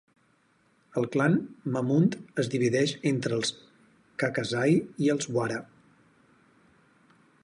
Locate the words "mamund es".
1.75-2.49